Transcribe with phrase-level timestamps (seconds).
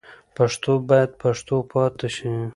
[0.37, 2.33] پښتو باید پښتو پاتې شي.